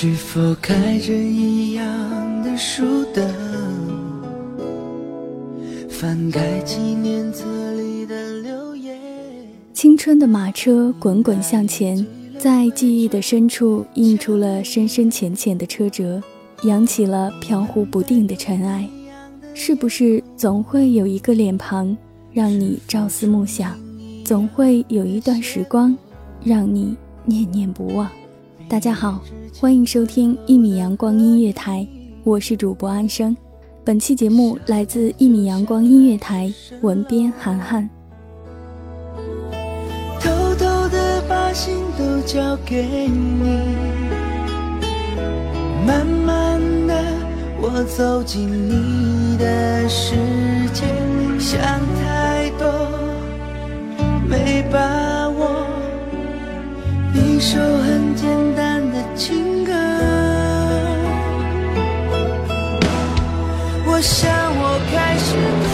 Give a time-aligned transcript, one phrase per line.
[0.00, 1.84] 是否开着一样
[2.44, 3.28] 的书灯？
[5.90, 8.96] 翻开纪念册里的留言。
[9.72, 12.06] 青春的马车滚滚向前，
[12.38, 16.22] 在记忆的深处印出了深深浅浅的车辙，
[16.62, 18.88] 扬起了飘忽不定的尘埃。
[19.52, 21.96] 是不是总会有一个脸庞，
[22.32, 23.76] 让你朝思暮想？
[24.24, 25.92] 总会有一段时光，
[26.44, 28.08] 让你念念不忘。
[28.68, 29.18] 大家好，
[29.58, 31.88] 欢迎收听一米阳光音乐台，
[32.22, 33.34] 我是主播安生。
[33.82, 36.52] 本期节目来自一米阳光音乐台，
[36.82, 37.88] 文编涵涵。
[40.20, 43.62] 偷偷的把心都交给你，
[45.86, 46.94] 慢慢的
[47.62, 50.14] 我走进你的世
[50.74, 50.84] 界，
[51.38, 51.58] 想
[52.02, 52.68] 太多。
[54.28, 55.66] 没把握，
[57.14, 57.58] 你说
[63.98, 65.66] 我想我开始懂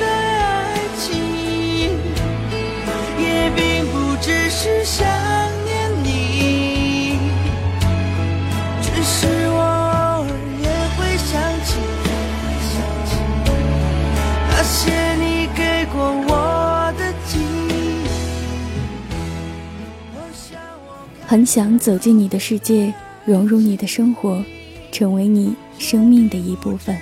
[0.00, 0.04] 得
[0.40, 1.04] 爱情，
[3.20, 5.06] 也并不只是想
[5.66, 7.18] 念你，
[8.80, 10.28] 只是我偶尔
[10.62, 11.36] 也会想
[11.66, 11.76] 起
[14.48, 17.04] 那些你给过我的。
[21.26, 22.94] 很想走进你的世界，
[23.26, 24.42] 融入你的生活，
[24.90, 26.98] 成为你生命的一部分。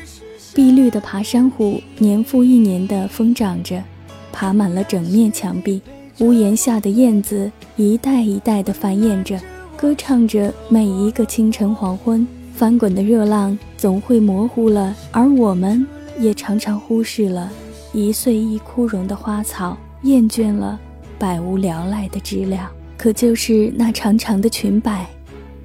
[0.56, 3.84] 碧绿的爬山虎年复一年地疯长着，
[4.32, 5.82] 爬满了整面墙壁。
[6.20, 9.38] 屋檐下的燕子一代一代地繁衍着，
[9.76, 12.26] 歌唱着每一个清晨黄昏。
[12.54, 15.86] 翻滚的热浪总会模糊了，而我们
[16.18, 17.52] 也常常忽视了
[17.92, 20.80] 一岁一枯荣的花草，厌倦了
[21.18, 22.70] 百无聊赖的知了。
[22.96, 25.06] 可就是那长长的裙摆，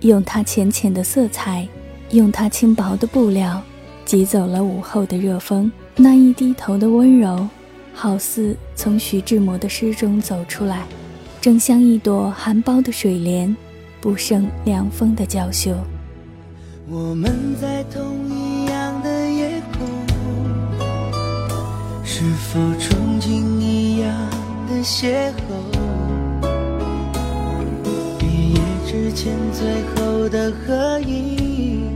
[0.02, 1.66] 用它浅浅的色彩，
[2.10, 3.64] 用它轻薄的布料，
[4.12, 5.72] 挤走了午后的热风。
[5.96, 7.48] 那一低头的温柔，
[7.94, 10.86] 好似从徐志摩的诗中走出来，
[11.40, 13.56] 正像一朵含苞的水莲，
[14.02, 15.74] 不胜凉风的娇羞。
[16.90, 19.88] 我们在同一样的夜空，
[22.04, 23.30] 是否憧憬
[23.62, 24.14] 一样
[24.68, 26.44] 的邂逅？
[28.20, 31.88] 毕业之前最后的合影，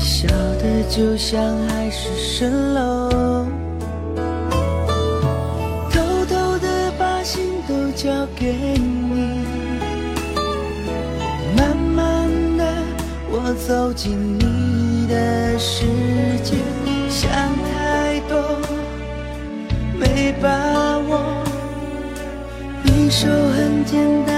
[0.00, 0.26] 笑
[0.58, 1.38] 的就像
[1.68, 3.44] 海市蜃楼，
[5.90, 9.44] 偷偷的把心都交给你，
[11.54, 12.64] 慢慢的
[13.30, 15.84] 我走进你的世
[16.42, 16.56] 界，
[17.10, 18.40] 想太多
[19.98, 20.48] 没把
[21.08, 21.44] 握，
[22.84, 24.29] 一首很简单。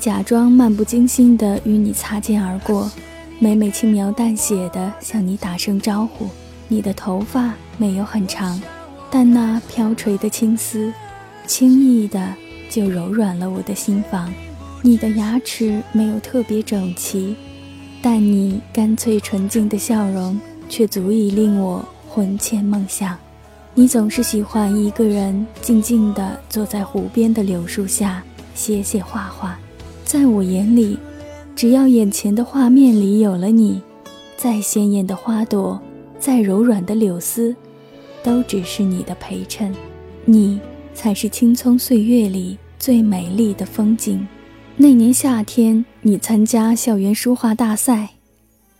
[0.00, 2.90] 假装漫不经心的与你擦肩而过，
[3.38, 6.26] 每每轻描淡写的向你打声招呼。
[6.68, 8.60] 你的头发没有很长。
[9.10, 10.90] 但那飘垂的青丝，
[11.46, 12.34] 轻易的
[12.70, 14.32] 就柔软了我的心房。
[14.80, 17.36] 你的牙齿没有特别整齐，
[18.00, 23.18] 但你干脆纯净的笑容却足以令我魂牵梦想。
[23.74, 28.22] 你总是喜欢一个人静静地坐在湖边的柳树下
[28.54, 29.58] 写写画画。
[30.10, 30.98] 在我眼里，
[31.54, 33.80] 只要眼前的画面里有了你，
[34.36, 35.80] 再鲜艳的花朵，
[36.18, 37.54] 再柔软的柳丝，
[38.20, 39.72] 都只是你的陪衬。
[40.24, 40.58] 你
[40.92, 44.26] 才是青葱岁月里最美丽的风景。
[44.76, 48.08] 那年夏天，你参加校园书画大赛，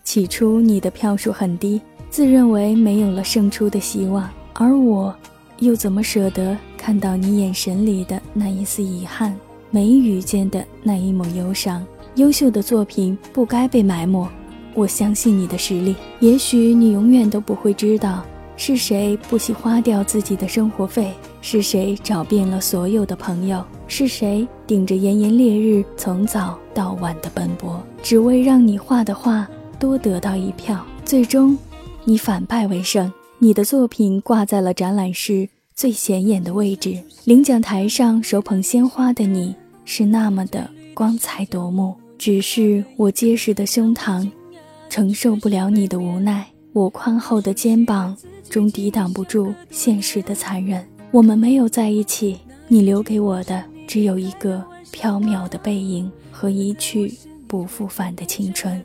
[0.03, 1.79] 起初你的票数很低，
[2.09, 4.29] 自认为没有了胜出的希望。
[4.55, 5.15] 而我，
[5.59, 9.33] 又怎么舍得看到你眼神里的那一丝遗憾，
[9.71, 11.85] 眉宇间的那一抹忧伤？
[12.15, 14.29] 优秀的作品不该被埋没。
[14.73, 18.23] 我相信你的实力，也许你永远都不会知道，
[18.57, 23.63] 是谁不惜花掉自己的生活费，是谁找遍了所有的朋友。
[23.87, 29.47] 是谁顶着炎炎烈日，从早到晚的奔波，只为让你画的画
[29.79, 30.85] 多得到一票？
[31.03, 31.57] 最终，
[32.05, 33.11] 你反败为胜。
[33.39, 39.53] 你的作品挂在了展览室最显眼的位置，领奖台上手捧鲜花的你，
[39.85, 41.95] 是那么的光彩夺目。
[42.17, 44.29] 只是我结实的胸膛，
[44.89, 48.15] 承受不了你的无奈；我宽厚的肩膀，
[48.47, 50.87] 终抵挡不住现实的残忍。
[51.09, 52.37] 我们没有在一起，
[52.67, 53.63] 你留给我的。
[53.87, 57.11] 只有一个飘渺的背影和一去
[57.47, 58.81] 不复返的青春，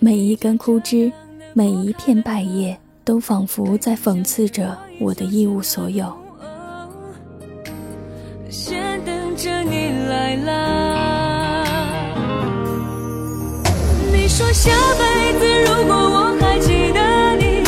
[0.00, 1.12] 每一根枯枝，
[1.52, 6.12] 每一片败叶，都仿佛在讽刺着我的一无所有。
[10.36, 11.64] 你啦。
[14.12, 17.00] 你说下辈子如果我还记得
[17.36, 17.62] 你，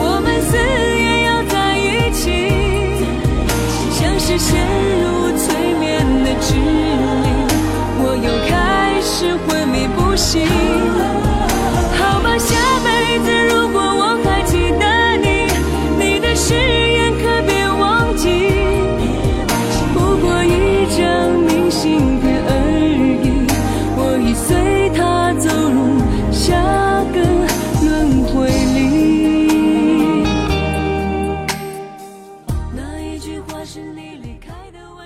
[0.00, 0.56] 我们死
[0.98, 2.26] 也要在一起，
[3.92, 4.58] 像是陷
[5.00, 5.06] 入。
[5.38, 7.28] 催眠的指令，
[8.02, 10.57] 我又开始昏迷不醒。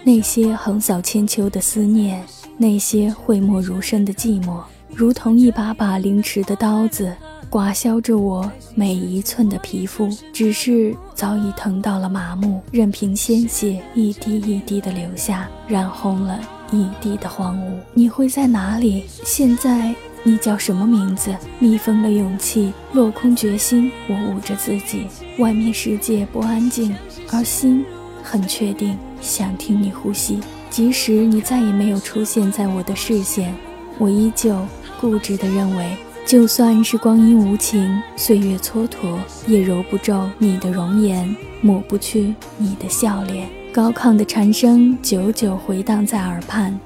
[0.04, 2.24] 那些横扫千秋的思念，
[2.58, 4.60] 那些讳莫如深的寂寞，
[4.92, 7.14] 如同一把把凌迟的刀子，
[7.48, 10.08] 刮削着我每一寸的皮肤。
[10.32, 16.40] 只是早已疼到了麻木，任凭鲜血一滴一滴的流下，染红了
[16.72, 17.72] 一地的荒芜。
[17.94, 19.04] 你会在哪里？
[19.24, 19.94] 现在
[20.24, 21.32] 你叫什么名字？
[21.60, 23.92] 密封了勇气，落空决心。
[24.08, 25.06] 我捂着自己，
[25.38, 26.92] 外面世界不安静，
[27.30, 27.84] 而心
[28.22, 28.96] 很确定。
[29.20, 33.54] 想听你呼吸，即使你再也没有出现在我的视线，
[33.98, 34.66] 我依旧
[35.00, 35.96] 固执地认为，
[36.26, 43.48] 就算是光阴无情，岁月蹉跎，也揉不皱你的容颜，抹不去你的笑脸。
[43.72, 46.78] 高亢的蝉声久久回荡在耳畔，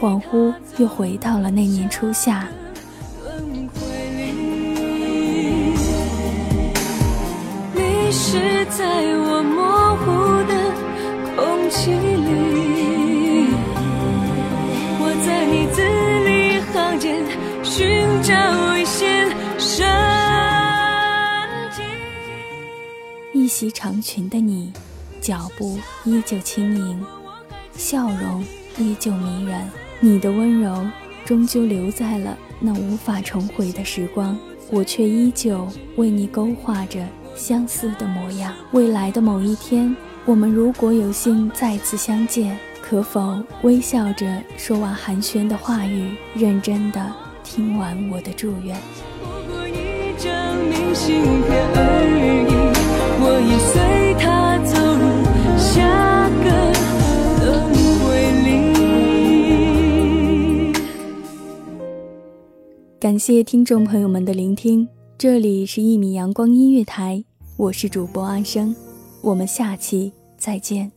[0.00, 2.46] 恍惚又回到了那年初夏。
[7.74, 8.84] 你是在
[9.16, 9.75] 我梦
[23.58, 24.70] 袭长裙的你，
[25.18, 27.02] 脚步依旧轻盈，
[27.72, 28.44] 笑容
[28.76, 29.66] 依旧迷人。
[29.98, 30.86] 你的温柔
[31.24, 34.38] 终究留在了那无法重回的时光，
[34.70, 37.02] 我却依旧为你勾画着
[37.34, 38.52] 相似的模样。
[38.72, 39.96] 未来的某一天。
[40.26, 47.10] 我们如果有幸再次相见，可否微笑着说完寒暄的话语，认真的
[47.42, 48.76] 听完我的祝愿？
[49.22, 52.75] 不过一张明信片而已，
[53.28, 55.02] 我已随他走入
[55.58, 56.46] 下个
[57.44, 57.44] 轮
[57.98, 58.06] 回
[58.44, 58.46] 里。
[63.00, 64.86] 感谢听众朋友们的聆听，
[65.18, 67.24] 这里是一米阳光音乐台，
[67.56, 68.72] 我是主播安生。
[69.22, 70.92] 我们下期再见。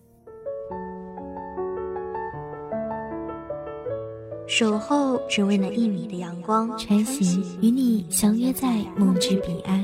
[4.46, 9.84] 守候只为那一米的阳光，晨行与你相约在梦之彼岸。